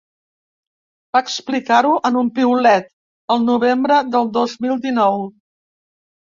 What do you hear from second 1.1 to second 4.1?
Va explicar-ho en un piulet, el novembre